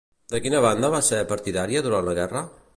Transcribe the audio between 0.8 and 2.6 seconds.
va ser partidària durant la Guerra?